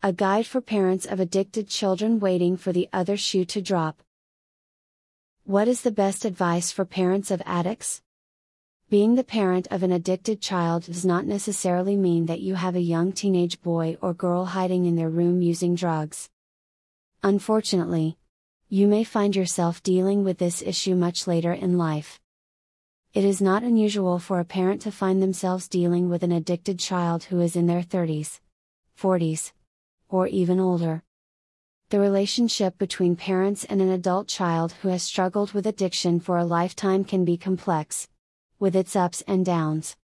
a 0.00 0.12
guide 0.12 0.46
for 0.46 0.60
parents 0.60 1.06
of 1.06 1.18
addicted 1.18 1.68
children 1.68 2.20
waiting 2.20 2.56
for 2.56 2.72
the 2.72 2.88
other 2.92 3.16
shoe 3.16 3.44
to 3.44 3.60
drop. 3.60 4.00
What 5.42 5.66
is 5.66 5.82
the 5.82 5.90
best 5.90 6.24
advice 6.24 6.70
for 6.70 6.84
parents 6.84 7.32
of 7.32 7.42
addicts? 7.44 8.00
Being 8.88 9.16
the 9.16 9.24
parent 9.24 9.66
of 9.72 9.82
an 9.82 9.90
addicted 9.90 10.40
child 10.40 10.84
does 10.84 11.04
not 11.04 11.26
necessarily 11.26 11.96
mean 11.96 12.26
that 12.26 12.40
you 12.40 12.54
have 12.54 12.76
a 12.76 12.80
young 12.80 13.10
teenage 13.10 13.60
boy 13.60 13.96
or 14.00 14.14
girl 14.14 14.44
hiding 14.44 14.86
in 14.86 14.94
their 14.94 15.10
room 15.10 15.42
using 15.42 15.74
drugs. 15.74 16.30
Unfortunately, 17.24 18.16
you 18.68 18.86
may 18.86 19.02
find 19.02 19.34
yourself 19.34 19.82
dealing 19.82 20.22
with 20.22 20.38
this 20.38 20.62
issue 20.62 20.94
much 20.94 21.26
later 21.26 21.52
in 21.52 21.76
life. 21.76 22.20
It 23.14 23.24
is 23.24 23.42
not 23.42 23.64
unusual 23.64 24.20
for 24.20 24.38
a 24.38 24.44
parent 24.44 24.80
to 24.82 24.92
find 24.92 25.20
themselves 25.20 25.66
dealing 25.66 26.08
with 26.08 26.22
an 26.22 26.30
addicted 26.30 26.78
child 26.78 27.24
who 27.24 27.40
is 27.40 27.56
in 27.56 27.66
their 27.66 27.82
30s, 27.82 28.38
40s, 28.96 29.50
or 30.08 30.26
even 30.26 30.58
older. 30.60 31.02
The 31.90 32.00
relationship 32.00 32.76
between 32.78 33.16
parents 33.16 33.64
and 33.64 33.80
an 33.80 33.90
adult 33.90 34.28
child 34.28 34.72
who 34.82 34.88
has 34.88 35.02
struggled 35.02 35.52
with 35.52 35.66
addiction 35.66 36.20
for 36.20 36.36
a 36.36 36.44
lifetime 36.44 37.04
can 37.04 37.24
be 37.24 37.36
complex, 37.36 38.08
with 38.58 38.76
its 38.76 38.94
ups 38.94 39.22
and 39.26 39.44
downs. 39.44 39.96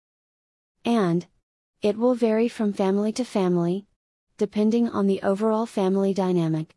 And, 0.84 1.27
it 1.80 1.96
will 1.96 2.14
vary 2.14 2.48
from 2.48 2.72
family 2.72 3.12
to 3.12 3.24
family, 3.24 3.86
depending 4.38 4.88
on 4.88 5.06
the 5.06 5.20
overall 5.22 5.66
family 5.66 6.14
dynamic. 6.14 6.77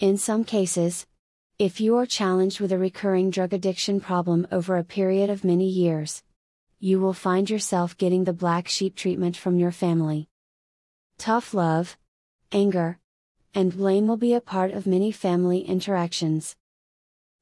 In 0.00 0.16
some 0.16 0.44
cases, 0.44 1.06
if 1.58 1.80
you 1.80 1.96
are 1.96 2.06
challenged 2.06 2.60
with 2.60 2.72
a 2.72 2.78
recurring 2.78 3.30
drug 3.30 3.52
addiction 3.52 4.00
problem 4.00 4.46
over 4.50 4.76
a 4.76 4.84
period 4.84 5.30
of 5.30 5.44
many 5.44 5.68
years, 5.68 6.22
you 6.80 7.00
will 7.00 7.12
find 7.12 7.50
yourself 7.50 7.96
getting 7.96 8.24
the 8.24 8.32
black 8.32 8.68
sheep 8.68 8.94
treatment 8.94 9.36
from 9.36 9.58
your 9.58 9.72
family. 9.72 10.28
Tough 11.18 11.52
love, 11.52 11.96
anger, 12.52 12.98
and 13.54 13.76
blame 13.76 14.06
will 14.06 14.16
be 14.16 14.32
a 14.32 14.40
part 14.40 14.70
of 14.70 14.86
many 14.86 15.12
family 15.12 15.60
interactions. 15.60 16.56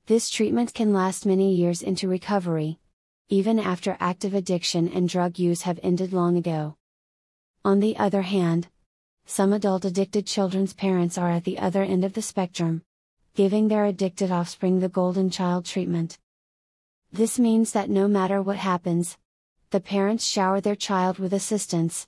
This 0.07 0.31
treatment 0.31 0.75
can 0.75 0.93
last 0.93 1.27
many 1.27 1.55
years 1.55 1.83
into 1.83 2.09
recovery, 2.09 2.79
even 3.29 3.59
after 3.59 3.97
active 4.01 4.35
addiction 4.35 4.89
and 4.89 5.09
drug 5.09 5.39
use 5.39 5.63
have 5.63 5.81
ended 5.83 6.13
long 6.13 6.37
ago. 6.37 6.77
On 7.65 7.81
the 7.81 7.97
other 7.97 8.23
hand, 8.23 8.69
some 9.27 9.53
adult 9.53 9.85
addicted 9.85 10.27
children's 10.27 10.73
parents 10.73 11.19
are 11.19 11.31
at 11.31 11.45
the 11.45 11.59
other 11.59 11.83
end 11.83 12.05
of 12.05 12.13
the 12.13 12.23
spectrum, 12.23 12.83
giving 13.35 13.69
their 13.69 13.85
addicted 13.85 14.31
offspring 14.31 14.79
the 14.79 14.89
golden 14.89 15.31
child 15.31 15.65
treatment. 15.65 16.19
This 17.13 17.39
means 17.39 17.73
that 17.73 17.91
no 17.91 18.07
matter 18.09 18.41
what 18.41 18.57
happens, 18.57 19.19
the 19.71 19.81
parents 19.81 20.25
shower 20.25 20.61
their 20.61 20.77
child 20.77 21.19
with 21.19 21.33
assistance, 21.33 22.07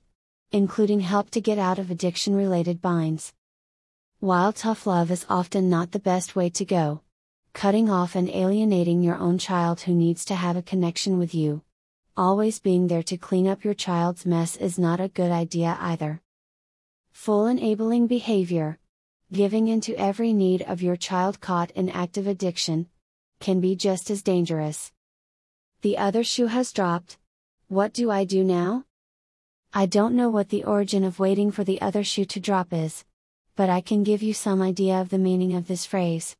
including 0.51 1.01
help 1.01 1.29
to 1.29 1.41
get 1.41 1.59
out 1.59 1.77
of 1.77 1.91
addiction 1.91 2.35
related 2.35 2.81
binds. 2.81 3.33
While 4.19 4.51
tough 4.51 4.87
love 4.87 5.11
is 5.11 5.25
often 5.29 5.69
not 5.69 5.91
the 5.91 5.99
best 5.99 6.35
way 6.35 6.49
to 6.49 6.65
go, 6.65 7.01
cutting 7.53 7.89
off 7.89 8.15
and 8.15 8.29
alienating 8.29 9.01
your 9.01 9.17
own 9.17 9.37
child 9.37 9.81
who 9.81 9.93
needs 9.93 10.25
to 10.25 10.35
have 10.35 10.57
a 10.57 10.61
connection 10.61 11.19
with 11.19 11.35
you, 11.35 11.61
always 12.17 12.59
being 12.59 12.87
there 12.87 13.03
to 13.03 13.17
clean 13.17 13.47
up 13.47 13.63
your 13.63 13.73
child's 13.73 14.25
mess 14.25 14.55
is 14.55 14.79
not 14.79 14.99
a 14.99 15.07
good 15.07 15.31
idea 15.31 15.77
either. 15.79 16.21
Full 17.11 17.45
enabling 17.45 18.07
behavior, 18.07 18.79
giving 19.31 19.67
into 19.67 19.95
every 19.97 20.33
need 20.33 20.63
of 20.63 20.81
your 20.81 20.95
child 20.95 21.39
caught 21.39 21.71
in 21.71 21.89
active 21.89 22.25
addiction, 22.25 22.87
can 23.39 23.61
be 23.61 23.75
just 23.75 24.09
as 24.09 24.23
dangerous. 24.23 24.91
The 25.81 25.97
other 25.97 26.23
shoe 26.23 26.47
has 26.47 26.73
dropped. 26.73 27.17
What 27.67 27.93
do 27.93 28.09
I 28.09 28.25
do 28.25 28.43
now? 28.43 28.85
I 29.71 29.85
don't 29.85 30.15
know 30.15 30.29
what 30.29 30.49
the 30.49 30.63
origin 30.63 31.03
of 31.03 31.19
waiting 31.19 31.51
for 31.51 31.63
the 31.63 31.79
other 31.79 32.03
shoe 32.03 32.25
to 32.25 32.39
drop 32.39 32.73
is, 32.73 33.05
but 33.55 33.69
I 33.69 33.81
can 33.81 34.03
give 34.03 34.23
you 34.23 34.33
some 34.33 34.63
idea 34.63 34.99
of 34.99 35.09
the 35.09 35.19
meaning 35.19 35.53
of 35.53 35.67
this 35.67 35.85
phrase. 35.85 36.35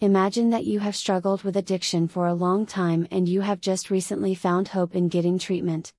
Imagine 0.00 0.48
that 0.48 0.64
you 0.64 0.80
have 0.80 0.96
struggled 0.96 1.42
with 1.42 1.54
addiction 1.54 2.08
for 2.08 2.26
a 2.26 2.32
long 2.32 2.64
time 2.64 3.06
and 3.10 3.28
you 3.28 3.42
have 3.42 3.60
just 3.60 3.90
recently 3.90 4.34
found 4.34 4.68
hope 4.68 4.96
in 4.96 5.08
getting 5.08 5.38
treatment. 5.38 5.92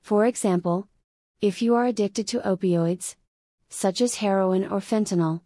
For 0.00 0.26
example, 0.26 0.86
if 1.40 1.60
you 1.60 1.74
are 1.74 1.86
addicted 1.86 2.28
to 2.28 2.40
opioids, 2.40 3.16
such 3.68 4.00
as 4.00 4.16
heroin 4.16 4.64
or 4.64 4.78
fentanyl, 4.78 5.40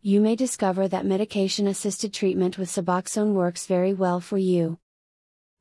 you 0.00 0.20
may 0.20 0.34
discover 0.34 0.88
that 0.88 1.06
medication 1.06 1.68
assisted 1.68 2.12
treatment 2.12 2.58
with 2.58 2.68
Suboxone 2.68 3.32
works 3.32 3.66
very 3.66 3.94
well 3.94 4.18
for 4.18 4.38
you. 4.38 4.80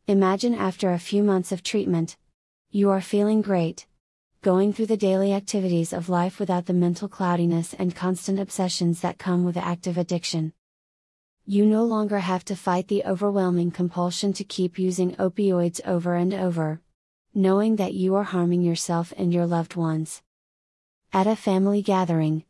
Imagine 0.07 0.55
after 0.55 0.91
a 0.91 0.97
few 0.97 1.21
months 1.21 1.51
of 1.51 1.61
treatment, 1.61 2.17
you 2.71 2.89
are 2.89 3.01
feeling 3.01 3.43
great, 3.43 3.85
going 4.41 4.73
through 4.73 4.87
the 4.87 4.97
daily 4.97 5.33
activities 5.33 5.93
of 5.93 6.09
life 6.09 6.39
without 6.39 6.65
the 6.65 6.73
mental 6.73 7.07
cloudiness 7.07 7.75
and 7.75 7.95
constant 7.95 8.39
obsessions 8.39 9.01
that 9.01 9.19
come 9.19 9.43
with 9.43 9.55
active 9.55 9.99
addiction. 9.99 10.51
You 11.45 11.63
no 11.63 11.83
longer 11.83 12.17
have 12.17 12.43
to 12.45 12.55
fight 12.55 12.87
the 12.87 13.03
overwhelming 13.05 13.69
compulsion 13.69 14.33
to 14.33 14.43
keep 14.43 14.79
using 14.79 15.15
opioids 15.17 15.79
over 15.85 16.15
and 16.15 16.33
over, 16.33 16.81
knowing 17.35 17.75
that 17.75 17.93
you 17.93 18.15
are 18.15 18.23
harming 18.23 18.63
yourself 18.63 19.13
and 19.15 19.31
your 19.31 19.45
loved 19.45 19.75
ones. 19.75 20.23
At 21.13 21.27
a 21.27 21.35
family 21.35 21.83
gathering, 21.83 22.43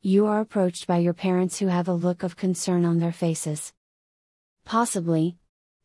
you 0.00 0.24
are 0.24 0.40
approached 0.40 0.86
by 0.86 0.96
your 0.96 1.12
parents 1.12 1.58
who 1.58 1.66
have 1.66 1.88
a 1.88 1.92
look 1.92 2.22
of 2.22 2.36
concern 2.36 2.86
on 2.86 3.00
their 3.00 3.12
faces. 3.12 3.74
Possibly, 4.64 5.36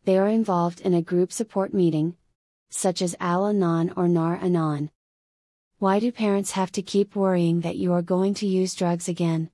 they 0.06 0.18
are 0.18 0.30
involved 0.30 0.80
in 0.80 0.94
a 0.94 1.02
group 1.02 1.34
support 1.34 1.74
meeting, 1.74 2.16
such 2.70 3.02
as 3.02 3.18
Al 3.20 3.46
Anon 3.46 3.92
or 3.98 4.08
Nar 4.08 4.38
Anon. 4.42 4.90
Why 5.80 6.02
do 6.02 6.12
parents 6.12 6.52
have 6.52 6.74
to 6.74 6.82
keep 6.82 7.16
worrying 7.16 7.62
that 7.62 7.78
you 7.78 7.94
are 7.94 8.02
going 8.02 8.34
to 8.34 8.46
use 8.46 8.76
drugs 8.76 9.08
again? 9.08 9.50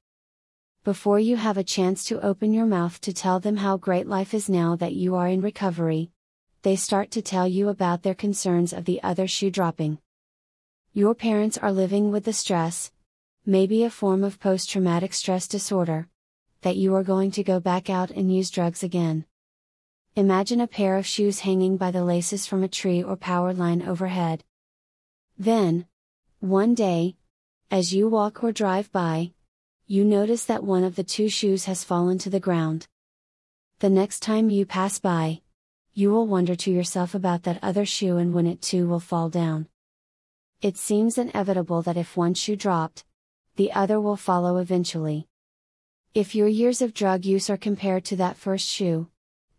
Before 0.83 1.19
you 1.19 1.35
have 1.35 1.55
a 1.55 1.63
chance 1.63 2.03
to 2.05 2.19
open 2.25 2.51
your 2.51 2.65
mouth 2.65 2.99
to 3.01 3.13
tell 3.13 3.39
them 3.39 3.57
how 3.57 3.77
great 3.77 4.07
life 4.07 4.33
is 4.33 4.49
now 4.49 4.75
that 4.77 4.93
you 4.93 5.13
are 5.13 5.27
in 5.27 5.41
recovery, 5.41 6.09
they 6.63 6.77
start 6.77 7.11
to 7.11 7.21
tell 7.21 7.47
you 7.47 7.69
about 7.69 8.01
their 8.01 8.15
concerns 8.15 8.73
of 8.73 8.85
the 8.85 9.03
other 9.03 9.27
shoe 9.27 9.51
dropping. 9.51 9.99
Your 10.93 11.13
parents 11.13 11.59
are 11.59 11.71
living 11.71 12.11
with 12.11 12.25
the 12.25 12.33
stress, 12.33 12.91
maybe 13.45 13.83
a 13.83 13.91
form 13.91 14.23
of 14.23 14.39
post 14.39 14.67
traumatic 14.67 15.13
stress 15.13 15.47
disorder, 15.47 16.07
that 16.61 16.75
you 16.75 16.95
are 16.95 17.03
going 17.03 17.29
to 17.29 17.43
go 17.43 17.59
back 17.59 17.87
out 17.87 18.09
and 18.09 18.35
use 18.35 18.49
drugs 18.49 18.81
again. 18.81 19.25
Imagine 20.15 20.59
a 20.59 20.65
pair 20.65 20.97
of 20.97 21.05
shoes 21.05 21.41
hanging 21.41 21.77
by 21.77 21.91
the 21.91 22.03
laces 22.03 22.47
from 22.47 22.63
a 22.63 22.67
tree 22.67 23.03
or 23.03 23.15
power 23.15 23.53
line 23.53 23.83
overhead. 23.83 24.43
Then, 25.37 25.85
one 26.39 26.75
day, 26.75 27.15
as 27.71 27.93
you 27.93 28.07
walk 28.09 28.43
or 28.43 28.51
drive 28.51 28.91
by, 28.91 29.31
you 29.87 30.03
notice 30.03 30.45
that 30.45 30.63
one 30.63 30.83
of 30.83 30.95
the 30.95 31.03
two 31.03 31.29
shoes 31.29 31.65
has 31.65 31.83
fallen 31.83 32.17
to 32.19 32.29
the 32.29 32.39
ground. 32.39 32.87
The 33.79 33.89
next 33.89 34.21
time 34.21 34.49
you 34.49 34.65
pass 34.65 34.99
by, 34.99 35.41
you 35.93 36.11
will 36.11 36.27
wonder 36.27 36.55
to 36.55 36.71
yourself 36.71 37.15
about 37.15 37.43
that 37.43 37.59
other 37.63 37.85
shoe 37.85 38.17
and 38.17 38.33
when 38.33 38.47
it 38.47 38.61
too 38.61 38.87
will 38.87 38.99
fall 38.99 39.29
down. 39.29 39.67
It 40.61 40.77
seems 40.77 41.17
inevitable 41.17 41.81
that 41.83 41.97
if 41.97 42.17
one 42.17 42.33
shoe 42.33 42.55
dropped, 42.55 43.05
the 43.55 43.71
other 43.71 44.01
will 44.01 44.17
follow 44.17 44.57
eventually. 44.57 45.27
If 46.13 46.35
your 46.35 46.47
years 46.47 46.81
of 46.81 46.93
drug 46.93 47.25
use 47.25 47.49
are 47.49 47.57
compared 47.57 48.03
to 48.05 48.15
that 48.17 48.37
first 48.37 48.67
shoe, 48.67 49.07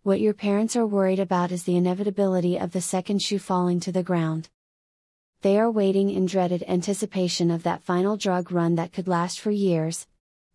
what 0.03 0.21
your 0.21 0.35
parents 0.35 0.77
are 0.77 0.87
worried 0.87 1.21
about 1.21 1.53
is 1.53 1.65
the 1.65 1.77
inevitability 1.77 2.59
of 2.59 2.73
the 2.73 2.81
second 2.81 3.23
shoe 3.23 3.39
falling 3.39 3.81
to 3.81 3.93
the 3.93 4.03
ground. 4.03 4.51
They 5.47 5.61
are 5.61 5.71
waiting 5.71 6.11
in 6.11 6.27
dreaded 6.27 6.65
anticipation 6.67 7.53
of 7.53 7.63
that 7.63 7.85
final 7.85 8.17
drug 8.17 8.51
run 8.51 8.75
that 8.75 8.93
could 8.93 9.07
last 9.07 9.39
for 9.39 9.53
years, 9.53 10.09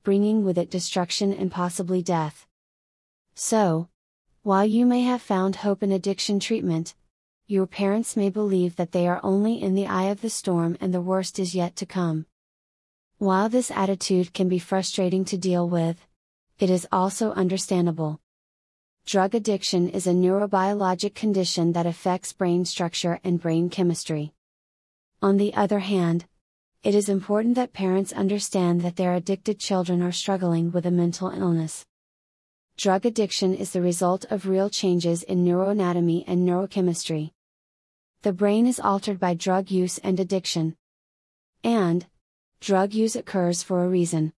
bringing 0.03 0.44
with 0.44 0.57
it 0.57 0.69
destruction 0.69 1.31
and 1.31 1.50
possibly 1.50 2.02
death. 2.02 2.46
So, 3.34 3.88
while 4.44 4.66
you 4.66 4.85
may 4.85 5.03
have 5.03 5.22
found 5.22 5.56
hope 5.56 5.81
in 5.81 5.94
addiction 5.94 6.41
treatment, 6.41 6.94
your 7.47 7.68
parents 7.68 8.18
may 8.18 8.30
believe 8.30 8.75
that 8.75 8.91
they 8.91 9.07
are 9.07 9.22
only 9.24 9.62
in 9.62 9.75
the 9.75 9.88
eye 9.88 10.12
of 10.12 10.19
the 10.19 10.30
storm 10.30 10.75
and 10.81 10.94
the 10.94 11.00
worst 11.00 11.40
is 11.40 11.56
yet 11.56 11.78
to 11.78 11.85
come. 11.85 12.25
While 13.18 13.47
this 13.47 13.72
attitude 13.72 14.34
can 14.34 14.50
be 14.50 14.60
frustrating 14.60 15.24
to 15.24 15.38
deal 15.38 15.69
with, 15.69 16.06
it 16.60 16.69
is 16.69 16.86
also 16.92 17.31
understandable. 17.31 18.19
Drug 19.06 19.36
addiction 19.36 19.88
is 19.88 20.06
a 20.06 20.12
neurobiologic 20.12 21.15
condition 21.15 21.71
that 21.71 21.86
affects 21.86 22.33
brain 22.33 22.65
structure 22.65 23.21
and 23.24 23.39
brain 23.39 23.69
chemistry. 23.69 24.33
On 25.23 25.38
the 25.38 25.53
other 25.53 25.79
hand, 25.79 26.25
it 26.83 26.95
is 26.95 27.07
important 27.07 27.53
that 27.53 27.73
parents 27.73 28.12
understand 28.12 28.81
that 28.81 28.95
their 28.95 29.13
addicted 29.13 29.59
children 29.59 30.01
are 30.01 30.12
struggling 30.12 30.71
with 30.71 30.88
a 30.88 30.91
mental 30.91 31.29
illness. 31.29 31.85
Drug 32.75 33.06
addiction 33.06 33.53
is 33.53 33.71
the 33.71 33.83
result 33.83 34.25
of 34.31 34.47
real 34.47 34.68
changes 34.68 35.21
in 35.21 35.45
neuroanatomy 35.45 36.23
and 36.25 36.47
neurochemistry. 36.47 37.29
The 38.23 38.33
brain 38.33 38.65
is 38.65 38.79
altered 38.79 39.19
by 39.19 39.35
drug 39.35 39.69
use 39.69 40.00
and 40.00 40.19
addiction. 40.19 40.75
And, 41.63 42.07
drug 42.59 42.95
use 42.95 43.15
occurs 43.15 43.62
for 43.62 43.85
a 43.85 43.89
reason. 43.89 44.33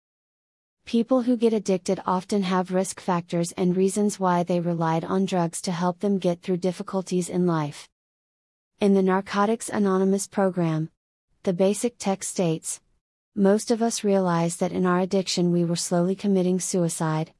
People 0.83 1.21
who 1.21 1.37
get 1.37 1.53
addicted 1.53 2.01
often 2.05 2.43
have 2.43 2.73
risk 2.73 2.99
factors 2.99 3.53
and 3.53 3.77
reasons 3.77 4.19
why 4.19 4.43
they 4.43 4.59
relied 4.59 5.05
on 5.05 5.25
drugs 5.25 5.61
to 5.61 5.71
help 5.71 5.99
them 5.99 6.17
get 6.17 6.41
through 6.41 6.57
difficulties 6.57 7.29
in 7.29 7.47
life. 7.47 7.87
In 8.83 8.95
the 8.95 9.01
Narcotics 9.01 9.69
Anonymous 9.69 10.27
program, 10.27 10.89
the 11.43 11.53
basic 11.53 11.97
text 11.97 12.29
states 12.31 12.81
Most 13.33 13.71
of 13.71 13.81
us 13.81 14.03
realize 14.03 14.57
that 14.57 14.73
in 14.73 14.85
our 14.85 14.99
addiction 14.99 15.53
we 15.53 15.63
were 15.63 15.77
slowly 15.77 16.15
committing 16.15 16.59
suicide. 16.59 17.31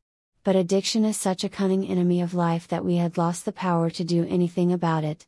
But 0.46 0.56
addiction 0.56 1.04
is 1.04 1.18
such 1.18 1.44
a 1.44 1.50
cunning 1.50 1.86
enemy 1.86 2.22
of 2.22 2.34
life 2.34 2.70
that 2.70 2.86
we 2.86 2.96
had 2.96 3.18
lost 3.18 3.44
the 3.44 3.52
power 3.52 3.90
to 3.90 4.06
do 4.06 4.26
anything 4.30 4.72
about 4.72 5.04
it. 5.04 5.28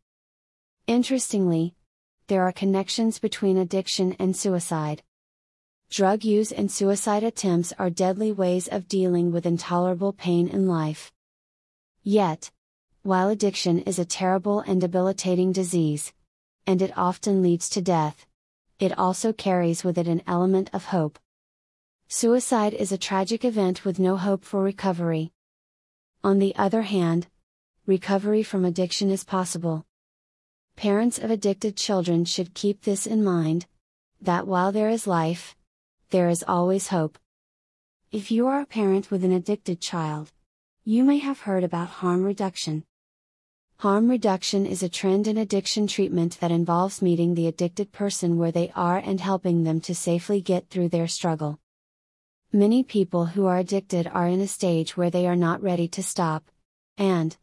Interestingly, 0.88 1.76
there 2.28 2.44
are 2.44 2.54
connections 2.54 3.20
between 3.20 3.58
addiction 3.58 4.16
and 4.18 4.38
suicide. 4.38 5.04
Drug 5.90 6.24
use 6.24 6.54
and 6.54 6.72
suicide 6.72 7.24
attempts 7.26 7.74
are 7.78 7.90
deadly 7.90 8.32
ways 8.32 8.70
of 8.70 8.88
dealing 8.88 9.34
with 9.34 9.46
intolerable 9.46 10.14
pain 10.14 10.48
in 10.48 10.66
life. 10.66 11.12
Yet, 12.04 12.52
while 13.06 13.30
addiction 13.30 13.78
is 13.82 14.00
a 14.00 14.04
terrible 14.04 14.62
and 14.62 14.82
debilitating 14.82 15.52
disease, 15.52 16.12
and 16.66 16.82
it 16.82 16.92
often 16.98 17.44
leads 17.44 17.70
to 17.70 17.80
death, 17.80 18.26
it 18.80 18.98
also 18.98 19.32
carries 19.32 19.84
with 19.84 19.96
it 19.96 20.08
an 20.08 20.24
element 20.26 20.72
of 20.74 20.86
hope. 20.86 21.20
Suicide 22.08 22.74
is 22.74 22.92
a 22.92 22.98
tragic 22.98 23.46
event 23.46 23.86
with 23.86 24.00
no 24.00 24.18
hope 24.18 24.44
for 24.44 24.64
recovery. 24.64 25.32
On 26.24 26.40
the 26.40 26.56
other 26.56 26.82
hand, 26.82 27.28
recovery 27.86 28.42
from 28.42 28.66
addiction 28.66 29.12
is 29.12 29.24
possible. 29.24 29.86
Parents 30.76 31.20
of 31.20 31.30
addicted 31.30 31.78
children 31.78 32.26
should 32.26 32.56
keep 32.56 32.82
this 32.82 33.06
in 33.06 33.24
mind 33.24 33.68
that 34.20 34.48
while 34.48 34.72
there 34.72 34.90
is 34.90 35.06
life, 35.06 35.56
there 36.10 36.28
is 36.28 36.44
always 36.48 36.88
hope. 36.88 37.20
If 38.12 38.32
you 38.32 38.48
are 38.48 38.62
a 38.62 38.66
parent 38.66 39.12
with 39.12 39.24
an 39.24 39.32
addicted 39.32 39.80
child, 39.80 40.32
you 40.84 41.04
may 41.04 41.20
have 41.20 41.42
heard 41.42 41.64
about 41.64 42.02
harm 42.02 42.24
reduction. 42.24 42.84
Harm 43.80 44.10
reduction 44.10 44.66
is 44.66 44.82
a 44.82 44.88
trend 44.88 45.28
in 45.28 45.38
addiction 45.38 45.86
treatment 45.86 46.38
that 46.40 46.50
involves 46.50 47.02
meeting 47.02 47.36
the 47.36 47.46
addicted 47.46 47.92
person 47.92 48.38
where 48.38 48.52
they 48.52 48.72
are 48.74 48.98
and 48.98 49.20
helping 49.20 49.66
them 49.66 49.82
to 49.82 49.94
safely 49.94 50.40
get 50.40 50.70
through 50.70 50.88
their 50.88 51.10
struggle. 51.10 51.60
Many 52.54 52.84
people 52.84 53.26
who 53.26 53.46
are 53.48 53.58
addicted 53.58 54.08
are 54.08 54.28
in 54.30 54.40
a 54.40 54.48
stage 54.48 54.96
where 54.96 55.10
they 55.10 55.28
are 55.28 55.36
not 55.36 55.62
ready 55.62 55.90
to 55.90 56.02
stop, 56.02 56.50
and, 56.98 57.36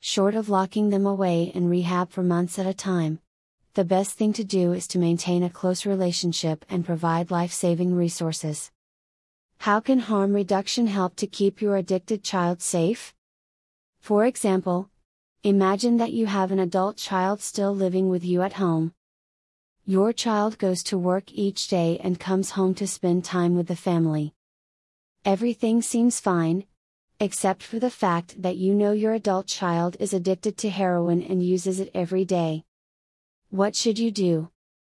short 0.00 0.34
of 0.34 0.48
locking 0.48 0.88
them 0.88 1.04
away 1.04 1.52
in 1.54 1.68
rehab 1.68 2.10
for 2.10 2.22
months 2.22 2.58
at 2.58 2.66
a 2.66 2.72
time, 2.72 3.20
the 3.74 3.84
best 3.84 4.16
thing 4.16 4.32
to 4.32 4.42
do 4.42 4.72
is 4.72 4.86
to 4.86 4.98
maintain 4.98 5.42
a 5.42 5.50
close 5.50 5.84
relationship 5.84 6.64
and 6.70 6.86
provide 6.86 7.30
life 7.30 7.52
saving 7.52 7.94
resources. 7.94 8.70
How 9.58 9.80
can 9.80 9.98
harm 9.98 10.32
reduction 10.32 10.86
help 10.86 11.14
to 11.16 11.26
keep 11.26 11.60
your 11.60 11.76
addicted 11.76 12.24
child 12.24 12.62
safe? 12.62 13.12
For 14.00 14.24
example, 14.24 14.88
Imagine 15.46 15.98
that 15.98 16.14
you 16.14 16.24
have 16.24 16.52
an 16.52 16.58
adult 16.58 16.96
child 16.96 17.42
still 17.42 17.76
living 17.76 18.08
with 18.08 18.24
you 18.24 18.40
at 18.40 18.54
home. 18.54 18.94
Your 19.84 20.10
child 20.10 20.56
goes 20.56 20.82
to 20.84 20.96
work 20.96 21.30
each 21.30 21.68
day 21.68 22.00
and 22.02 22.18
comes 22.18 22.52
home 22.52 22.74
to 22.76 22.86
spend 22.86 23.26
time 23.26 23.54
with 23.54 23.66
the 23.66 23.76
family. 23.76 24.32
Everything 25.22 25.82
seems 25.82 26.18
fine, 26.18 26.64
except 27.20 27.62
for 27.62 27.78
the 27.78 27.90
fact 27.90 28.40
that 28.40 28.56
you 28.56 28.74
know 28.74 28.92
your 28.92 29.12
adult 29.12 29.46
child 29.46 29.98
is 30.00 30.14
addicted 30.14 30.56
to 30.56 30.70
heroin 30.70 31.20
and 31.20 31.44
uses 31.44 31.78
it 31.78 31.90
every 31.92 32.24
day. 32.24 32.64
What 33.50 33.76
should 33.76 33.98
you 33.98 34.10
do? 34.10 34.48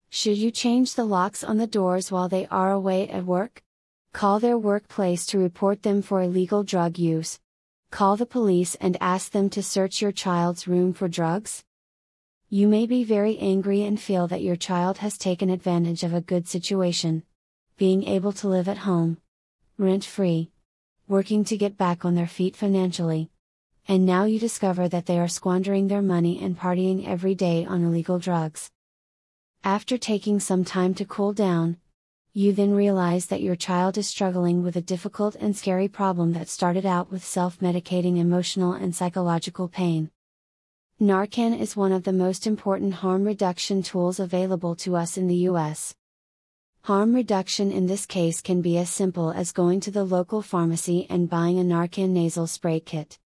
Should 0.09 0.37
you 0.37 0.51
change 0.51 0.95
the 0.95 1.05
locks 1.05 1.45
on 1.45 1.59
the 1.59 1.65
doors 1.65 2.11
while 2.11 2.27
they 2.27 2.45
are 2.47 2.73
away 2.73 3.07
at 3.07 3.25
work? 3.25 3.63
Call 4.11 4.41
their 4.41 4.57
workplace 4.57 5.25
to 5.27 5.39
report 5.39 5.83
them 5.83 6.01
for 6.01 6.21
illegal 6.21 6.63
drug 6.63 6.99
use. 6.99 7.39
Call 7.91 8.15
the 8.15 8.25
police 8.25 8.75
and 8.75 8.95
ask 9.01 9.33
them 9.33 9.49
to 9.49 9.61
search 9.61 10.01
your 10.01 10.13
child's 10.13 10.65
room 10.65 10.93
for 10.93 11.09
drugs? 11.09 11.65
You 12.47 12.69
may 12.69 12.85
be 12.85 13.03
very 13.03 13.37
angry 13.37 13.83
and 13.83 13.99
feel 13.99 14.27
that 14.27 14.41
your 14.41 14.55
child 14.55 14.99
has 14.99 15.17
taken 15.17 15.49
advantage 15.49 16.01
of 16.01 16.13
a 16.13 16.21
good 16.21 16.47
situation. 16.47 17.23
Being 17.75 18.05
able 18.05 18.31
to 18.31 18.47
live 18.47 18.69
at 18.69 18.79
home, 18.89 19.17
rent 19.77 20.05
free, 20.05 20.51
working 21.09 21.43
to 21.43 21.57
get 21.57 21.77
back 21.77 22.05
on 22.05 22.15
their 22.15 22.27
feet 22.27 22.55
financially. 22.55 23.29
And 23.89 24.05
now 24.05 24.23
you 24.23 24.39
discover 24.39 24.87
that 24.87 25.05
they 25.05 25.19
are 25.19 25.27
squandering 25.27 25.89
their 25.89 26.01
money 26.01 26.41
and 26.41 26.57
partying 26.57 27.05
every 27.05 27.35
day 27.35 27.65
on 27.65 27.83
illegal 27.83 28.19
drugs. 28.19 28.71
After 29.65 29.97
taking 29.97 30.39
some 30.39 30.63
time 30.63 30.93
to 30.93 31.03
cool 31.03 31.33
down, 31.33 31.75
you 32.33 32.53
then 32.53 32.73
realize 32.73 33.25
that 33.25 33.41
your 33.41 33.57
child 33.57 33.97
is 33.97 34.07
struggling 34.07 34.63
with 34.63 34.77
a 34.77 34.81
difficult 34.81 35.35
and 35.35 35.53
scary 35.53 35.89
problem 35.89 36.31
that 36.31 36.47
started 36.47 36.85
out 36.85 37.11
with 37.11 37.25
self 37.25 37.59
medicating 37.59 38.17
emotional 38.17 38.71
and 38.71 38.95
psychological 38.95 39.67
pain. 39.67 40.09
Narcan 41.01 41.59
is 41.59 41.75
one 41.75 41.91
of 41.91 42.03
the 42.03 42.13
most 42.13 42.47
important 42.47 42.93
harm 42.93 43.25
reduction 43.25 43.83
tools 43.83 44.17
available 44.17 44.75
to 44.77 44.95
us 44.95 45.17
in 45.17 45.27
the 45.27 45.47
US. 45.49 45.93
Harm 46.83 47.13
reduction 47.13 47.69
in 47.69 47.87
this 47.87 48.05
case 48.05 48.41
can 48.41 48.61
be 48.61 48.77
as 48.77 48.89
simple 48.89 49.31
as 49.31 49.51
going 49.51 49.81
to 49.81 49.91
the 49.91 50.05
local 50.05 50.41
pharmacy 50.41 51.07
and 51.09 51.29
buying 51.29 51.59
a 51.59 51.63
Narcan 51.63 52.11
nasal 52.11 52.47
spray 52.47 52.79
kit. 52.79 53.19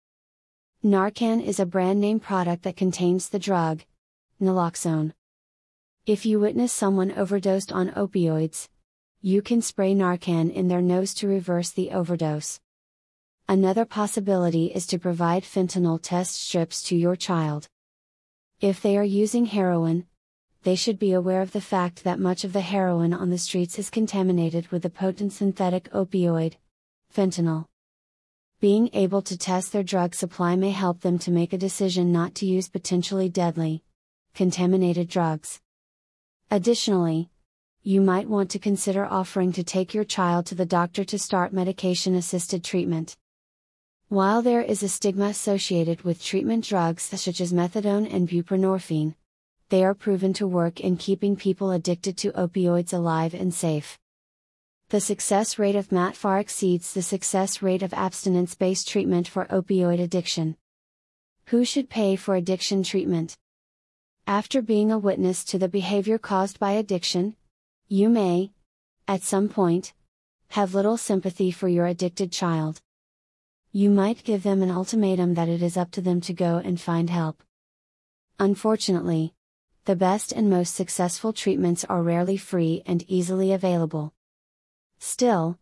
Narcan 0.84 1.44
is 1.44 1.58
a 1.58 1.66
brand 1.66 2.00
name 2.00 2.20
product 2.20 2.62
that 2.62 2.76
contains 2.76 3.31
the 3.31 3.40
drug, 3.40 3.82
naloxone. 4.40 5.12
If 6.06 6.25
you 6.25 6.38
witness 6.38 6.72
someone 6.72 7.10
overdosed 7.12 7.72
on 7.72 7.90
opioids, 7.90 8.69
you 9.24 9.40
can 9.40 9.62
spray 9.62 9.94
Narcan 9.94 10.52
in 10.52 10.66
their 10.66 10.82
nose 10.82 11.14
to 11.14 11.28
reverse 11.28 11.70
the 11.70 11.92
overdose. 11.92 12.58
Another 13.48 13.84
possibility 13.84 14.66
is 14.66 14.84
to 14.88 14.98
provide 14.98 15.44
fentanyl 15.44 16.00
test 16.02 16.34
strips 16.34 16.82
to 16.82 16.96
your 16.96 17.14
child. 17.14 17.69
If 18.60 18.82
they 18.82 18.96
are 18.96 19.04
using 19.04 19.46
heroin, 19.46 20.06
they 20.64 20.74
should 20.74 20.98
be 20.98 21.12
aware 21.12 21.40
of 21.40 21.52
the 21.52 21.60
fact 21.60 22.02
that 22.02 22.19
much 22.19 22.42
of 22.42 22.52
the 22.52 22.60
heroin 22.60 23.12
on 23.12 23.30
the 23.30 23.38
streets 23.38 23.78
is 23.78 23.90
contaminated 23.90 24.69
with 24.69 24.82
the 24.82 24.90
potent 24.90 25.32
synthetic 25.32 25.88
opioid, 25.92 26.54
fentanyl. 27.14 27.66
Being 28.60 28.90
able 28.92 29.22
to 29.22 29.38
test 29.38 29.72
their 29.72 29.82
drug 29.82 30.14
supply 30.14 30.56
may 30.56 30.70
help 30.70 31.00
them 31.00 31.19
to 31.20 31.30
make 31.30 31.52
a 31.52 31.58
decision 31.58 32.10
not 32.12 32.34
to 32.36 32.46
use 32.46 32.69
potentially 32.69 33.28
deadly, 33.28 33.84
contaminated 34.34 35.08
drugs. 35.08 35.60
Additionally, 36.50 37.31
you 37.84 38.00
might 38.00 38.29
want 38.29 38.49
to 38.49 38.61
consider 38.61 39.05
offering 39.05 39.52
to 39.52 39.64
take 39.64 39.93
your 39.93 40.05
child 40.05 40.46
to 40.46 40.55
the 40.55 40.64
doctor 40.64 41.05
to 41.05 41.19
start 41.19 41.52
medication 41.52 42.14
assisted 42.14 42.62
treatment. 42.62 43.17
While 44.08 44.40
there 44.40 44.62
is 44.62 44.84
a 44.84 44.88
stigma 44.88 45.26
associated 45.26 46.02
with 46.02 46.23
treatment 46.23 46.64
drugs 46.64 47.02
such 47.02 47.40
as 47.40 47.52
methadone 47.52 48.12
and 48.12 48.29
buprenorphine, 48.29 49.17
they 49.70 49.82
are 49.82 49.94
proven 49.94 50.32
to 50.34 50.46
work 50.46 50.79
in 50.79 50.96
keeping 50.96 51.34
people 51.34 51.73
addicted 51.73 52.17
to 52.19 52.32
opioids 52.32 52.93
alive 52.93 53.34
and 53.34 53.52
safe. 53.52 53.99
The 54.90 55.00
success 55.00 55.58
rate 55.58 55.75
of 55.75 55.90
MAT 55.90 56.14
far 56.14 56.38
exceeds 56.38 56.93
the 56.93 57.02
success 57.02 57.62
rate 57.62 57.82
of 57.82 57.94
abstinence 57.94 58.55
based 58.55 58.86
treatment 58.86 59.27
for 59.27 59.46
opioid 59.46 60.01
addiction. 60.01 60.56
Who 61.46 61.65
should 61.65 61.91
pay 61.91 62.15
for 62.15 62.36
addiction 62.36 62.84
treatment? 62.84 63.36
After 64.27 64.62
being 64.62 64.93
a 64.93 64.98
witness 64.98 65.43
to 65.44 65.58
the 65.58 65.69
behavior 65.69 66.19
caused 66.19 66.60
by 66.60 66.72
addiction, 66.72 67.34
you 67.93 68.08
may, 68.08 68.51
at 69.06 69.22
some 69.22 69.51
point, 69.51 69.93
have 70.49 70.75
little 70.75 70.96
sympathy 70.96 71.51
for 71.51 71.69
your 71.69 71.84
addicted 71.84 72.32
child. 72.32 72.81
You 73.70 73.91
might 73.91 74.25
give 74.25 74.44
them 74.44 74.63
an 74.63 74.70
ultimatum 74.70 75.34
that 75.34 75.51
it 75.51 75.63
is 75.63 75.77
up 75.77 75.91
to 75.91 76.01
them 76.01 76.22
to 76.22 76.32
go 76.32 76.56
and 76.56 76.81
find 76.81 77.11
help. 77.11 77.43
Unfortunately, 78.39 79.34
the 79.84 79.94
best 79.94 80.32
and 80.32 80.49
most 80.49 80.75
successful 80.75 81.34
treatments 81.34 81.84
are 81.84 82.03
rarely 82.03 82.39
free 82.39 82.82
and 82.87 83.05
easily 83.08 83.53
available. 83.53 84.15
Still, 84.99 85.58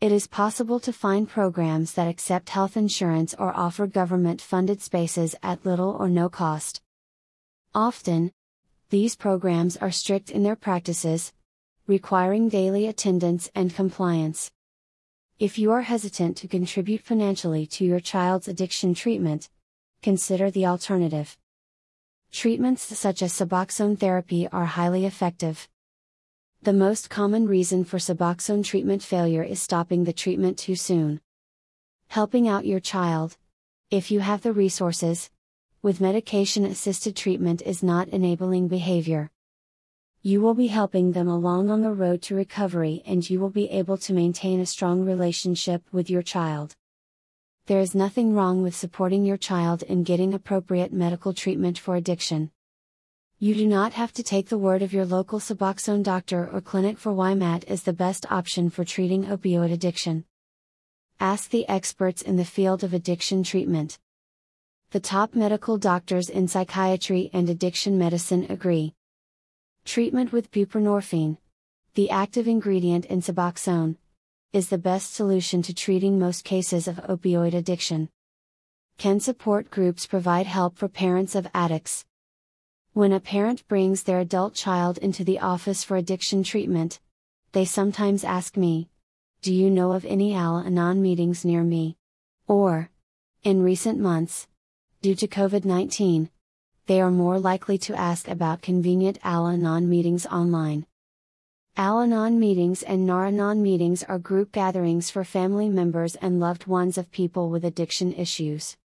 it 0.00 0.12
is 0.12 0.28
possible 0.28 0.78
to 0.78 0.92
find 0.92 1.28
programs 1.28 1.94
that 1.94 2.06
accept 2.06 2.50
health 2.50 2.76
insurance 2.76 3.34
or 3.36 3.52
offer 3.56 3.88
government 3.88 4.40
funded 4.40 4.80
spaces 4.80 5.34
at 5.42 5.66
little 5.66 5.96
or 5.98 6.08
no 6.08 6.28
cost. 6.28 6.80
Often, 7.74 8.30
these 8.90 9.16
programs 9.16 9.76
are 9.78 9.90
strict 9.90 10.30
in 10.30 10.44
their 10.44 10.54
practices, 10.54 11.32
requiring 11.88 12.48
daily 12.48 12.86
attendance 12.86 13.50
and 13.56 13.74
compliance. 13.74 14.52
If 15.40 15.58
you 15.58 15.72
are 15.72 15.82
hesitant 15.82 16.36
to 16.36 16.46
contribute 16.46 17.00
financially 17.00 17.66
to 17.66 17.84
your 17.84 17.98
child's 17.98 18.46
addiction 18.46 18.94
treatment, 18.94 19.50
consider 20.00 20.48
the 20.48 20.64
alternative. 20.64 21.36
Treatments 22.30 22.96
such 22.96 23.20
as 23.20 23.32
Suboxone 23.32 23.98
therapy 23.98 24.46
are 24.46 24.64
highly 24.64 25.04
effective. 25.04 25.68
The 26.62 26.72
most 26.72 27.10
common 27.10 27.48
reason 27.48 27.84
for 27.84 27.98
Suboxone 27.98 28.64
treatment 28.64 29.02
failure 29.02 29.42
is 29.42 29.60
stopping 29.60 30.04
the 30.04 30.12
treatment 30.12 30.58
too 30.58 30.76
soon. 30.76 31.20
Helping 32.06 32.46
out 32.46 32.64
your 32.64 32.78
child, 32.78 33.36
if 33.90 34.12
you 34.12 34.20
have 34.20 34.42
the 34.42 34.52
resources, 34.52 35.30
with 35.82 36.00
medication 36.00 36.64
assisted 36.64 37.16
treatment 37.16 37.60
is 37.62 37.82
not 37.82 38.08
enabling 38.10 38.68
behavior 38.68 39.32
you 40.24 40.40
will 40.40 40.54
be 40.54 40.68
helping 40.68 41.10
them 41.10 41.26
along 41.26 41.68
on 41.68 41.82
the 41.82 41.92
road 41.92 42.22
to 42.22 42.32
recovery 42.32 43.02
and 43.04 43.28
you 43.28 43.40
will 43.40 43.50
be 43.50 43.68
able 43.70 43.96
to 43.96 44.12
maintain 44.12 44.60
a 44.60 44.66
strong 44.66 45.04
relationship 45.04 45.82
with 45.90 46.08
your 46.08 46.22
child. 46.22 46.76
There 47.66 47.80
is 47.80 47.92
nothing 47.92 48.32
wrong 48.32 48.62
with 48.62 48.76
supporting 48.76 49.24
your 49.24 49.36
child 49.36 49.82
in 49.82 50.04
getting 50.04 50.32
appropriate 50.32 50.92
medical 50.92 51.34
treatment 51.34 51.76
for 51.76 51.96
addiction. 51.96 52.52
You 53.40 53.56
do 53.56 53.66
not 53.66 53.94
have 53.94 54.12
to 54.12 54.22
take 54.22 54.48
the 54.48 54.58
word 54.58 54.82
of 54.82 54.92
your 54.92 55.04
local 55.04 55.40
Suboxone 55.40 56.04
doctor 56.04 56.48
or 56.48 56.60
clinic 56.60 56.98
for 56.98 57.12
why 57.12 57.34
MAT 57.34 57.64
is 57.66 57.82
the 57.82 57.92
best 57.92 58.24
option 58.30 58.70
for 58.70 58.84
treating 58.84 59.24
opioid 59.24 59.72
addiction. 59.72 60.24
Ask 61.18 61.50
the 61.50 61.68
experts 61.68 62.22
in 62.22 62.36
the 62.36 62.44
field 62.44 62.84
of 62.84 62.94
addiction 62.94 63.42
treatment. 63.42 63.98
The 64.92 65.00
top 65.00 65.34
medical 65.34 65.78
doctors 65.78 66.28
in 66.28 66.46
psychiatry 66.46 67.28
and 67.32 67.50
addiction 67.50 67.98
medicine 67.98 68.46
agree. 68.48 68.94
Treatment 69.84 70.30
with 70.32 70.52
buprenorphine, 70.52 71.38
the 71.94 72.08
active 72.08 72.46
ingredient 72.46 73.04
in 73.06 73.20
Suboxone, 73.20 73.96
is 74.52 74.68
the 74.68 74.78
best 74.78 75.12
solution 75.12 75.60
to 75.62 75.74
treating 75.74 76.18
most 76.18 76.44
cases 76.44 76.86
of 76.86 76.96
opioid 77.08 77.52
addiction. 77.52 78.08
Can 78.96 79.18
support 79.18 79.70
groups 79.70 80.06
provide 80.06 80.46
help 80.46 80.78
for 80.78 80.88
parents 80.88 81.34
of 81.34 81.48
addicts? 81.52 82.04
When 82.92 83.12
a 83.12 83.18
parent 83.20 83.66
brings 83.66 84.04
their 84.04 84.20
adult 84.20 84.54
child 84.54 84.98
into 84.98 85.24
the 85.24 85.40
office 85.40 85.82
for 85.82 85.96
addiction 85.96 86.44
treatment, 86.44 87.00
they 87.50 87.64
sometimes 87.64 88.22
ask 88.22 88.56
me, 88.56 88.88
Do 89.42 89.52
you 89.52 89.68
know 89.68 89.92
of 89.92 90.04
any 90.04 90.32
Al 90.32 90.58
Anon 90.58 91.02
meetings 91.02 91.44
near 91.44 91.64
me? 91.64 91.96
Or, 92.46 92.88
in 93.42 93.62
recent 93.62 93.98
months, 93.98 94.46
due 95.00 95.16
to 95.16 95.26
COVID 95.26 95.64
19, 95.64 96.30
they 96.86 97.00
are 97.00 97.10
more 97.10 97.38
likely 97.38 97.78
to 97.78 97.94
ask 97.94 98.28
about 98.28 98.60
convenient 98.60 99.18
Al 99.22 99.46
Anon 99.46 99.88
meetings 99.88 100.26
online. 100.26 100.86
Al 101.76 102.00
Anon 102.00 102.38
meetings 102.38 102.82
and 102.82 103.06
Nar 103.06 103.26
Anon 103.26 103.62
meetings 103.62 104.02
are 104.02 104.18
group 104.18 104.52
gatherings 104.52 105.10
for 105.10 105.24
family 105.24 105.68
members 105.68 106.16
and 106.16 106.40
loved 106.40 106.66
ones 106.66 106.98
of 106.98 107.10
people 107.10 107.50
with 107.50 107.64
addiction 107.64 108.12
issues. 108.12 108.76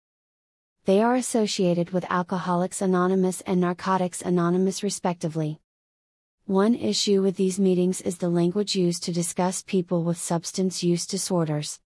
They 0.85 1.01
are 1.01 1.15
associated 1.15 1.89
with 1.89 2.09
Alcoholics 2.09 2.81
Anonymous 2.81 3.41
and 3.41 3.59
Narcotics 3.59 4.21
Anonymous 4.21 4.83
respectively. 4.83 5.59
One 6.45 6.75
issue 6.75 7.21
with 7.21 7.35
these 7.35 7.59
meetings 7.59 7.99
is 7.99 8.19
the 8.19 8.29
language 8.29 8.73
used 8.75 9.03
to 9.03 9.11
discuss 9.11 9.63
people 9.63 10.03
with 10.03 10.17
substance 10.17 10.81
use 10.81 11.05
disorders. 11.05 11.81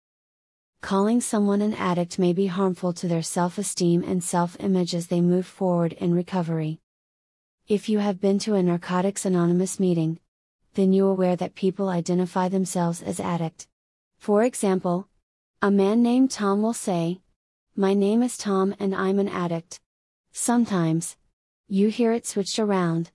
Calling 0.82 1.22
someone 1.22 1.62
an 1.62 1.74
addict 1.74 2.20
may 2.20 2.34
be 2.34 2.48
harmful 2.48 2.94
to 2.94 3.08
their 3.08 3.24
self 3.24 3.58
esteem 3.58 4.04
and 4.04 4.24
self 4.24 4.56
image 4.60 4.94
as 4.94 5.08
they 5.08 5.22
move 5.22 5.46
forward 5.46 5.94
in 5.94 6.14
recovery. 6.14 6.80
If 7.68 7.90
you 7.90 8.00
have 8.00 8.22
been 8.22 8.40
to 8.40 8.56
a 8.56 8.64
Narcotics 8.64 9.26
Anonymous 9.26 9.80
meeting, 9.80 10.20
then 10.76 10.94
you 10.94 11.08
are 11.08 11.12
aware 11.12 11.36
that 11.36 11.56
people 11.56 11.90
identify 11.90 12.48
themselves 12.48 13.02
as 13.02 13.20
addict. 13.20 13.68
For 14.18 14.44
example, 14.44 15.08
a 15.62 15.72
man 15.72 16.04
named 16.04 16.32
Tom 16.32 16.62
will 16.62 16.74
say, 16.74 17.20
my 17.76 17.94
name 17.94 18.24
is 18.24 18.38
Tom 18.38 18.74
and 18.80 18.96
I'm 18.96 19.20
an 19.20 19.28
addict. 19.28 19.80
Sometimes, 20.32 21.16
you 21.68 21.90
hear 21.90 22.12
it 22.12 22.26
switched 22.26 22.58
around. 22.58 23.12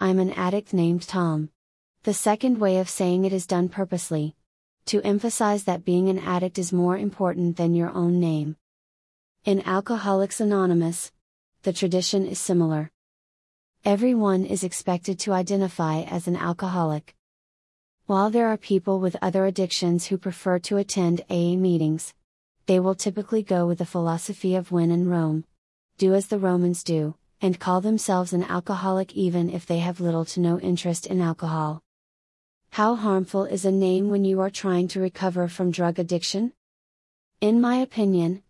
I'm 0.00 0.18
an 0.18 0.32
addict 0.32 0.72
named 0.72 1.02
Tom. 1.02 1.50
The 2.04 2.14
second 2.14 2.56
way 2.56 2.78
of 2.78 2.88
saying 2.88 3.26
it 3.26 3.34
is 3.34 3.46
done 3.46 3.68
purposely. 3.68 4.34
To 4.88 5.02
emphasize 5.02 5.64
that 5.64 5.84
being 5.84 6.08
an 6.08 6.18
addict 6.18 6.58
is 6.58 6.72
more 6.72 6.96
important 6.96 7.58
than 7.58 7.74
your 7.74 7.90
own 7.90 8.18
name. 8.18 8.56
In 9.44 9.60
Alcoholics 9.68 10.40
Anonymous, 10.40 11.12
the 11.62 11.74
tradition 11.74 12.24
is 12.24 12.38
similar. 12.38 12.90
Everyone 13.84 14.46
is 14.46 14.64
expected 14.64 15.18
to 15.18 15.34
identify 15.34 16.00
as 16.04 16.26
an 16.26 16.36
alcoholic. 16.36 17.14
While 18.06 18.30
there 18.30 18.48
are 18.48 18.56
people 18.56 18.98
with 18.98 19.18
other 19.20 19.44
addictions 19.44 20.06
who 20.06 20.16
prefer 20.16 20.58
to 20.60 20.78
attend 20.78 21.20
AA 21.28 21.54
meetings, 21.56 22.14
they 22.64 22.80
will 22.80 22.94
typically 22.94 23.42
go 23.42 23.66
with 23.66 23.80
the 23.80 23.84
philosophy 23.84 24.54
of 24.54 24.72
when 24.72 24.90
in 24.90 25.06
Rome. 25.06 25.44
Do 25.98 26.14
as 26.14 26.28
the 26.28 26.38
Romans 26.38 26.82
do, 26.82 27.14
and 27.42 27.60
call 27.60 27.82
themselves 27.82 28.32
an 28.32 28.44
alcoholic 28.44 29.14
even 29.14 29.50
if 29.50 29.66
they 29.66 29.80
have 29.80 30.00
little 30.00 30.24
to 30.24 30.40
no 30.40 30.58
interest 30.58 31.06
in 31.06 31.20
alcohol. 31.20 31.82
How 32.70 32.94
harmful 32.94 33.44
is 33.44 33.64
a 33.64 33.72
name 33.72 34.08
when 34.08 34.24
you 34.24 34.40
are 34.40 34.50
trying 34.50 34.88
to 34.88 35.00
recover 35.00 35.48
from 35.48 35.70
drug 35.70 35.98
addiction? 35.98 36.52
In 37.40 37.60
my 37.60 37.76
opinion, 37.76 38.42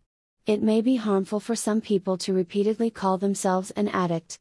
it 0.46 0.62
may 0.62 0.80
be 0.80 0.96
harmful 0.96 1.40
for 1.40 1.54
some 1.54 1.80
people 1.80 2.16
to 2.18 2.32
repeatedly 2.32 2.90
call 2.90 3.18
themselves 3.18 3.70
an 3.72 3.88
addict. 3.88 4.38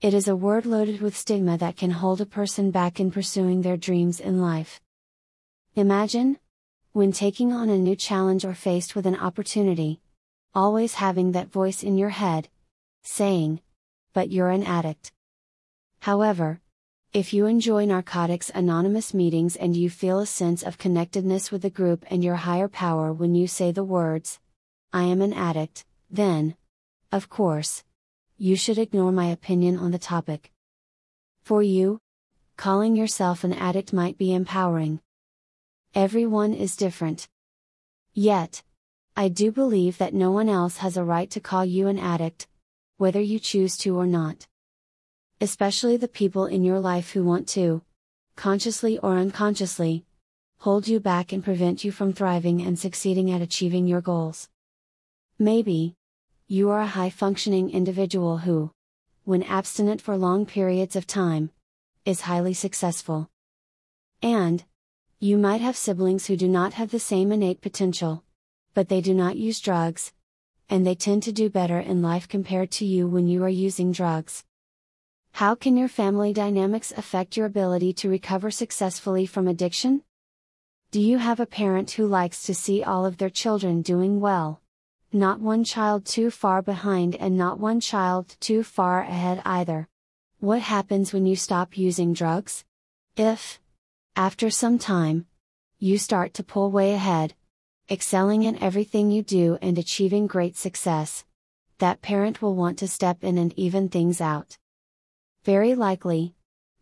It 0.00 0.14
is 0.14 0.28
a 0.28 0.36
word 0.36 0.64
loaded 0.64 1.00
with 1.00 1.16
stigma 1.16 1.58
that 1.58 1.76
can 1.76 1.90
hold 1.90 2.20
a 2.20 2.26
person 2.26 2.70
back 2.70 3.00
in 3.00 3.10
pursuing 3.10 3.62
their 3.62 3.76
dreams 3.76 4.20
in 4.20 4.40
life. 4.40 4.80
Imagine, 5.74 6.38
when 6.92 7.12
taking 7.12 7.52
on 7.52 7.68
a 7.68 7.78
new 7.78 7.96
challenge 7.96 8.44
or 8.44 8.54
faced 8.54 8.94
with 8.94 9.06
an 9.06 9.16
opportunity, 9.16 10.00
always 10.54 10.94
having 10.94 11.32
that 11.32 11.52
voice 11.52 11.82
in 11.82 11.98
your 11.98 12.10
head, 12.10 12.48
saying, 13.02 13.60
But 14.12 14.30
you're 14.30 14.50
an 14.50 14.64
addict. 14.64 15.12
However, 16.00 16.60
if 17.14 17.32
you 17.32 17.46
enjoy 17.46 17.86
Narcotics 17.86 18.50
Anonymous 18.54 19.14
meetings 19.14 19.56
and 19.56 19.74
you 19.74 19.88
feel 19.88 20.20
a 20.20 20.26
sense 20.26 20.62
of 20.62 20.76
connectedness 20.76 21.50
with 21.50 21.62
the 21.62 21.70
group 21.70 22.04
and 22.10 22.22
your 22.22 22.34
higher 22.34 22.68
power 22.68 23.14
when 23.14 23.34
you 23.34 23.46
say 23.46 23.72
the 23.72 23.82
words, 23.82 24.38
I 24.92 25.04
am 25.04 25.22
an 25.22 25.32
addict, 25.32 25.86
then, 26.10 26.54
of 27.10 27.30
course, 27.30 27.82
you 28.36 28.56
should 28.56 28.76
ignore 28.76 29.10
my 29.10 29.26
opinion 29.26 29.78
on 29.78 29.90
the 29.90 29.98
topic. 29.98 30.52
For 31.40 31.62
you, 31.62 31.98
calling 32.58 32.94
yourself 32.94 33.42
an 33.42 33.54
addict 33.54 33.94
might 33.94 34.18
be 34.18 34.34
empowering. 34.34 35.00
Everyone 35.94 36.52
is 36.52 36.76
different. 36.76 37.26
Yet, 38.12 38.62
I 39.16 39.28
do 39.28 39.50
believe 39.50 39.96
that 39.96 40.12
no 40.12 40.30
one 40.30 40.50
else 40.50 40.76
has 40.78 40.98
a 40.98 41.04
right 41.04 41.30
to 41.30 41.40
call 41.40 41.64
you 41.64 41.86
an 41.88 41.98
addict, 41.98 42.46
whether 42.98 43.20
you 43.20 43.38
choose 43.38 43.78
to 43.78 43.96
or 43.98 44.06
not. 44.06 44.46
Especially 45.40 45.96
the 45.96 46.08
people 46.08 46.46
in 46.46 46.64
your 46.64 46.80
life 46.80 47.12
who 47.12 47.22
want 47.22 47.46
to, 47.48 47.82
consciously 48.34 48.98
or 48.98 49.16
unconsciously, 49.16 50.04
hold 50.58 50.88
you 50.88 50.98
back 50.98 51.32
and 51.32 51.44
prevent 51.44 51.84
you 51.84 51.92
from 51.92 52.12
thriving 52.12 52.60
and 52.60 52.76
succeeding 52.76 53.30
at 53.30 53.40
achieving 53.40 53.86
your 53.86 54.00
goals. 54.00 54.48
Maybe, 55.38 55.94
you 56.48 56.70
are 56.70 56.80
a 56.80 56.86
high 56.86 57.10
functioning 57.10 57.70
individual 57.70 58.38
who, 58.38 58.72
when 59.22 59.44
abstinent 59.44 60.00
for 60.00 60.16
long 60.16 60.44
periods 60.44 60.96
of 60.96 61.06
time, 61.06 61.50
is 62.04 62.22
highly 62.22 62.54
successful. 62.54 63.30
And, 64.20 64.64
you 65.20 65.38
might 65.38 65.60
have 65.60 65.76
siblings 65.76 66.26
who 66.26 66.36
do 66.36 66.48
not 66.48 66.72
have 66.72 66.90
the 66.90 66.98
same 66.98 67.30
innate 67.30 67.60
potential. 67.60 68.24
But 68.74 68.88
they 68.88 69.00
do 69.00 69.14
not 69.14 69.36
use 69.36 69.60
drugs. 69.60 70.12
And 70.68 70.86
they 70.86 70.94
tend 70.94 71.22
to 71.24 71.32
do 71.32 71.48
better 71.48 71.78
in 71.78 72.02
life 72.02 72.28
compared 72.28 72.70
to 72.72 72.84
you 72.84 73.06
when 73.06 73.28
you 73.28 73.44
are 73.44 73.48
using 73.48 73.92
drugs. 73.92 74.44
How 75.38 75.54
can 75.54 75.76
your 75.76 75.86
family 75.86 76.32
dynamics 76.32 76.92
affect 76.96 77.36
your 77.36 77.46
ability 77.46 77.92
to 77.92 78.08
recover 78.08 78.50
successfully 78.50 79.24
from 79.24 79.46
addiction? 79.46 80.02
Do 80.90 81.00
you 81.00 81.18
have 81.18 81.38
a 81.38 81.46
parent 81.46 81.92
who 81.92 82.08
likes 82.08 82.42
to 82.46 82.54
see 82.56 82.82
all 82.82 83.06
of 83.06 83.18
their 83.18 83.30
children 83.30 83.80
doing 83.80 84.18
well? 84.18 84.60
Not 85.12 85.38
one 85.38 85.62
child 85.62 86.04
too 86.04 86.32
far 86.32 86.60
behind 86.60 87.14
and 87.14 87.36
not 87.36 87.60
one 87.60 87.78
child 87.78 88.34
too 88.40 88.64
far 88.64 89.02
ahead 89.02 89.40
either. 89.44 89.86
What 90.40 90.62
happens 90.62 91.12
when 91.12 91.24
you 91.24 91.36
stop 91.36 91.78
using 91.78 92.12
drugs? 92.12 92.64
If, 93.16 93.60
after 94.16 94.50
some 94.50 94.76
time, 94.76 95.26
you 95.78 95.98
start 95.98 96.34
to 96.34 96.42
pull 96.42 96.72
way 96.72 96.94
ahead, 96.94 97.34
excelling 97.88 98.42
in 98.42 98.60
everything 98.60 99.12
you 99.12 99.22
do 99.22 99.56
and 99.62 99.78
achieving 99.78 100.26
great 100.26 100.56
success. 100.56 101.24
That 101.78 102.02
parent 102.02 102.42
will 102.42 102.56
want 102.56 102.76
to 102.80 102.88
step 102.88 103.22
in 103.22 103.38
and 103.38 103.56
even 103.56 103.88
things 103.88 104.20
out. 104.20 104.58
Very 105.48 105.74
likely, 105.74 106.34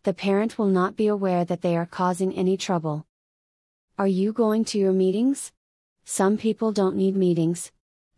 the 0.03 0.13
parent 0.13 0.59
will 0.59 0.67
not 0.67 0.97
be 0.97 1.07
aware 1.07 1.45
that 1.45 1.63
they 1.63 1.77
are 1.77 1.87
causing 1.87 2.35
any 2.35 2.57
trouble. 2.57 3.07
Are 3.97 4.09
you 4.09 4.33
going 4.33 4.65
to 4.65 4.77
your 4.77 4.93
meetings? 4.93 5.53
Some 6.05 6.37
people 6.37 6.73
don't 6.73 6.97
need 6.97 7.15
meetings, 7.15 7.71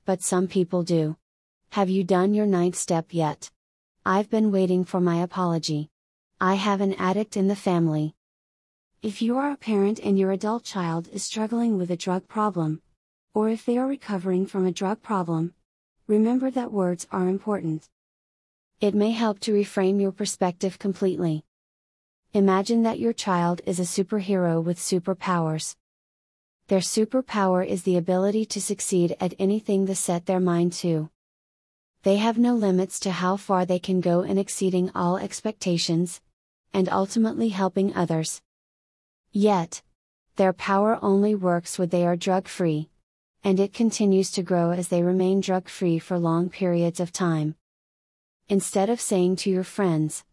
but 0.06 0.22
some 0.22 0.48
people 0.48 0.82
do. 0.82 1.18
Have 1.72 1.90
you 1.90 2.02
done 2.02 2.32
your 2.32 2.46
ninth 2.46 2.76
step 2.76 3.08
yet? 3.10 3.50
I've 4.06 4.30
been 4.30 4.50
waiting 4.50 4.86
for 4.86 5.02
my 5.02 5.16
apology. 5.16 5.90
I 6.40 6.54
have 6.54 6.80
an 6.80 6.94
addict 6.94 7.36
in 7.36 7.48
the 7.48 7.54
family. 7.54 8.14
If 9.02 9.20
you 9.20 9.36
are 9.36 9.50
a 9.50 9.56
parent 9.58 10.00
and 10.02 10.18
your 10.18 10.32
adult 10.32 10.64
child 10.64 11.10
is 11.12 11.22
struggling 11.22 11.76
with 11.76 11.90
a 11.90 12.02
drug 12.04 12.26
problem, 12.26 12.80
or 13.34 13.50
if 13.50 13.66
they 13.66 13.76
are 13.76 13.86
recovering 13.86 14.46
from 14.46 14.64
a 14.64 14.72
drug 14.72 15.02
problem, 15.02 15.52
remember 16.06 16.50
that 16.52 16.72
words 16.72 17.06
are 17.12 17.28
important. 17.28 17.90
It 18.80 18.94
may 18.94 19.10
help 19.10 19.40
to 19.40 19.52
reframe 19.52 20.00
your 20.00 20.12
perspective 20.12 20.78
completely. 20.78 21.44
Imagine 22.32 22.84
that 22.84 23.00
your 23.00 23.12
child 23.12 23.60
is 23.66 23.80
a 23.80 23.82
superhero 23.82 24.62
with 24.62 24.78
superpowers. 24.78 25.74
Their 26.68 26.78
superpower 26.78 27.66
is 27.66 27.82
the 27.82 27.96
ability 27.96 28.44
to 28.46 28.60
succeed 28.60 29.16
at 29.18 29.34
anything 29.36 29.86
they 29.86 29.94
set 29.94 30.26
their 30.26 30.38
mind 30.38 30.74
to. 30.74 31.10
They 32.04 32.18
have 32.18 32.38
no 32.38 32.54
limits 32.54 33.00
to 33.00 33.10
how 33.10 33.36
far 33.36 33.66
they 33.66 33.80
can 33.80 34.00
go 34.00 34.22
in 34.22 34.38
exceeding 34.38 34.92
all 34.94 35.16
expectations, 35.16 36.20
and 36.72 36.88
ultimately 36.88 37.48
helping 37.48 37.96
others. 37.96 38.40
Yet, 39.32 39.82
their 40.36 40.52
power 40.52 41.00
only 41.02 41.34
works 41.34 41.80
when 41.80 41.88
they 41.88 42.06
are 42.06 42.14
drug 42.14 42.46
free. 42.46 42.90
And 43.42 43.58
it 43.58 43.72
continues 43.72 44.30
to 44.32 44.44
grow 44.44 44.70
as 44.70 44.86
they 44.86 45.02
remain 45.02 45.40
drug 45.40 45.68
free 45.68 45.98
for 45.98 46.16
long 46.16 46.48
periods 46.48 47.00
of 47.00 47.10
time. 47.10 47.56
Instead 48.50 48.88
of 48.88 48.98
saying 48.98 49.36
to 49.36 49.50
your 49.50 49.62
friends, 49.62 50.24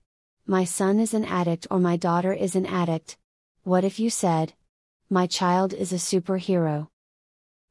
My 0.48 0.64
son 0.64 1.02
is 1.02 1.14
an 1.14 1.26
addict 1.26 1.68
or 1.70 1.80
my 1.80 1.98
daughter 1.98 2.32
is 2.32 2.56
an 2.56 2.66
addict, 2.66 3.18
what 3.64 3.84
if 3.84 4.00
you 4.00 4.10
said, 4.10 4.54
My 5.10 5.28
child 5.28 5.74
is 5.74 5.92
a 5.92 5.98
superhero? 5.98 6.88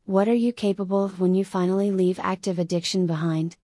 What 0.04 0.28
are 0.28 0.34
you 0.34 0.52
capable 0.52 1.02
of 1.02 1.18
when 1.18 1.34
you 1.34 1.46
finally 1.46 1.90
leave 1.90 2.20
active 2.22 2.58
addiction 2.58 3.06
behind? 3.06 3.56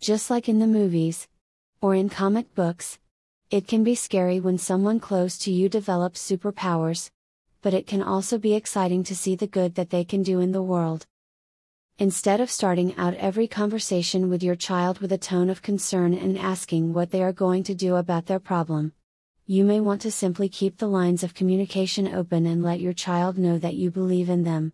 Just 0.00 0.30
like 0.30 0.48
in 0.48 0.58
the 0.58 0.66
movies, 0.66 1.28
or 1.82 1.94
in 1.94 2.08
comic 2.08 2.54
books, 2.54 2.98
it 3.50 3.68
can 3.68 3.84
be 3.84 3.94
scary 3.94 4.40
when 4.40 4.56
someone 4.56 5.00
close 5.00 5.36
to 5.36 5.52
you 5.52 5.68
develops 5.68 6.26
superpowers, 6.26 7.10
but 7.60 7.74
it 7.74 7.86
can 7.86 8.02
also 8.02 8.38
be 8.38 8.54
exciting 8.54 9.04
to 9.04 9.14
see 9.14 9.36
the 9.36 9.46
good 9.46 9.74
that 9.74 9.90
they 9.90 10.04
can 10.04 10.22
do 10.22 10.40
in 10.40 10.52
the 10.52 10.62
world. 10.62 11.04
Instead 12.00 12.40
of 12.40 12.50
starting 12.50 12.96
out 12.96 13.12
every 13.16 13.46
conversation 13.46 14.30
with 14.30 14.42
your 14.42 14.54
child 14.54 15.00
with 15.00 15.12
a 15.12 15.18
tone 15.18 15.50
of 15.50 15.60
concern 15.60 16.14
and 16.14 16.38
asking 16.38 16.94
what 16.94 17.10
they 17.10 17.22
are 17.22 17.30
going 17.30 17.62
to 17.62 17.74
do 17.74 17.96
about 17.96 18.24
their 18.24 18.38
problem, 18.38 18.94
you 19.44 19.66
may 19.66 19.78
want 19.80 20.00
to 20.00 20.10
simply 20.10 20.48
keep 20.48 20.78
the 20.78 20.88
lines 20.88 21.22
of 21.22 21.34
communication 21.34 22.14
open 22.14 22.46
and 22.46 22.62
let 22.62 22.80
your 22.80 22.94
child 22.94 23.36
know 23.36 23.58
that 23.58 23.74
you 23.74 23.90
believe 23.90 24.30
in 24.30 24.44
them. 24.44 24.72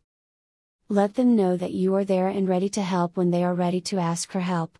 Let 0.88 1.14
them 1.16 1.34
know 1.34 1.56
that 1.56 1.72
you 1.72 1.96
are 1.96 2.04
there 2.04 2.28
and 2.28 2.48
ready 2.48 2.68
to 2.68 2.82
help 2.82 3.16
when 3.16 3.32
they 3.32 3.42
are 3.42 3.54
ready 3.54 3.80
to 3.80 3.98
ask 3.98 4.30
for 4.30 4.38
help. 4.38 4.78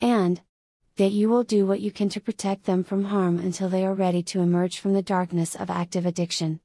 And, 0.00 0.40
that 0.96 1.12
you 1.12 1.28
will 1.28 1.44
do 1.44 1.66
what 1.66 1.80
you 1.80 1.92
can 1.92 2.08
to 2.08 2.20
protect 2.20 2.64
them 2.64 2.82
from 2.82 3.04
harm 3.04 3.38
until 3.38 3.68
they 3.68 3.86
are 3.86 3.94
ready 3.94 4.24
to 4.24 4.40
emerge 4.40 4.80
from 4.80 4.92
the 4.92 5.02
darkness 5.02 5.54
of 5.54 5.70
active 5.70 6.04
addiction. 6.04 6.58